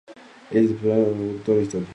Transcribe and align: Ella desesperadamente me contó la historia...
Ella 0.49 0.61
desesperadamente 0.61 1.21
me 1.21 1.31
contó 1.35 1.53
la 1.53 1.61
historia... 1.61 1.87